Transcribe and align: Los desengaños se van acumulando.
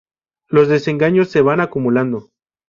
Los 0.47 0.67
desengaños 0.67 1.29
se 1.29 1.41
van 1.43 1.59
acumulando. 1.61 2.31